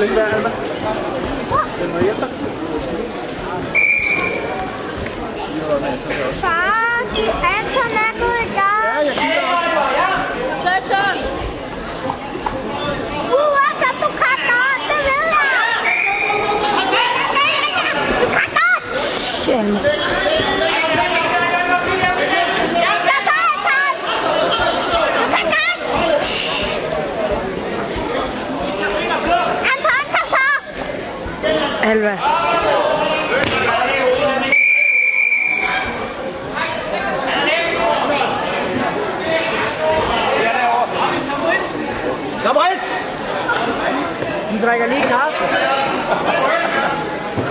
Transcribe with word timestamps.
Sling 0.00 0.16
der, 0.16 0.24
Alba. 0.24 0.50
Den 1.80 1.92
må 1.92 1.98
hjælpe 1.98 2.20
dig. 2.20 2.30
Far, 6.40 7.02
Anton 7.56 7.92
er 8.06 8.12
gået 8.20 8.42
i 8.42 8.52
gang. 8.60 8.84
Ja, 8.84 8.96
jeg 9.06 9.14
kigger 9.20 9.42
også. 9.50 9.68
Du 14.00 14.06
kan 14.22 14.36
godt, 14.50 14.72
det 14.88 14.98
ved 15.08 15.24
jeg. 15.34 15.50
Du 18.20 18.26
kan 18.36 18.48
godt. 18.58 18.84
Ja, 22.84 22.92
så, 23.06 23.22
Anton. 23.36 23.74
Du 25.18 25.24
kan 25.34 25.44
godt. 25.52 25.80
Anton, 29.72 30.02
kom 30.12 30.26
så. 30.30 31.69
Alva. 31.82 32.16
Kom, 42.44 42.56
Ritz! 42.56 42.88
Vi 44.52 44.58
drikker 44.66 44.86
lige 44.86 45.02
kaffe. 45.02 45.44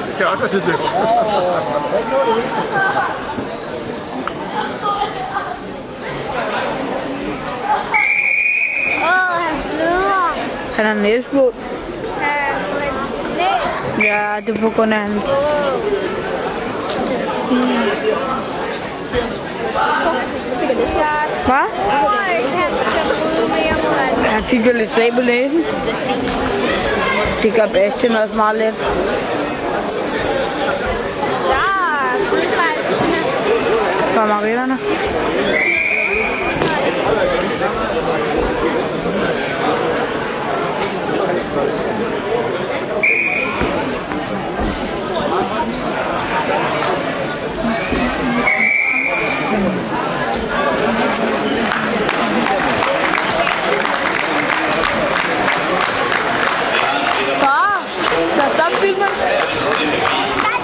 Det 0.06 0.14
skal 0.14 0.28
også 0.28 0.44
være 0.44 0.52
tid 0.52 0.62
til. 0.62 0.74
Åh, 9.04 9.42
han 9.42 9.56
bløder. 9.72 10.36
Han 10.76 10.86
har 10.86 10.94
næsblod. 10.94 11.52
Han 12.22 12.30
er 12.30 12.68
på 12.72 12.80
hans 12.80 13.10
knæ. 14.10 14.16
Ja, 14.16 14.40
det 14.46 14.58
er 14.58 14.62
på 14.62 14.70
grund. 14.70 14.94
Hvad? 21.46 21.68
Han 24.30 24.44
fik 24.44 24.66
jo 24.66 24.72
lidt 24.74 24.94
slag 24.94 25.12
på 25.14 25.22
næsen. 25.22 25.64
Det 27.44 27.54
gør 27.54 27.68
Bastian 27.68 28.16
også 28.16 28.36
meget 28.36 28.58
let. 28.58 28.76
er 34.20 34.28
maritterne. 34.28 34.78